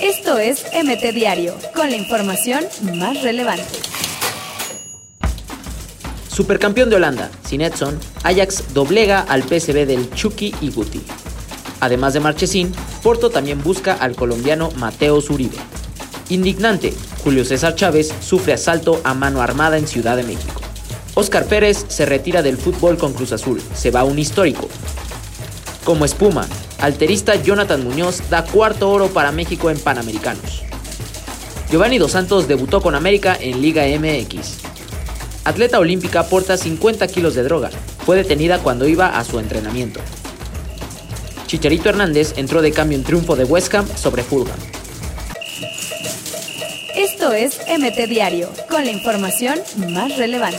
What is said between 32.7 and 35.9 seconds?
con América en Liga MX. Atleta